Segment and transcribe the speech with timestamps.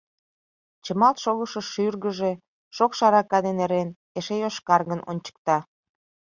[0.83, 2.31] Чымалт шогышо шӱргыжӧ,
[2.75, 5.57] шокшо арака дене ырен, эше йошкаргын ончыкта.